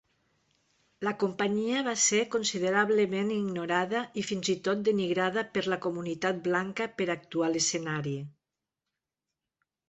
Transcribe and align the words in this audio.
La 1.07 1.11
companyia 1.23 1.81
va 1.87 1.91
ser 2.03 2.21
considerablement 2.35 3.29
ignorada 3.35 4.01
i 4.21 4.23
fins 4.29 4.49
i 4.55 4.55
tot 4.69 4.81
denigrada 4.89 5.45
per 5.59 5.63
la 5.75 5.79
comunitat 5.85 6.41
blanca 6.49 6.89
per 7.03 7.09
actuar 7.17 7.47
a 7.51 7.55
l'escenari. 7.59 8.17